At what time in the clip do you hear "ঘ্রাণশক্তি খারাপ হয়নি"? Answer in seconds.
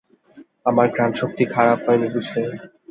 0.89-2.07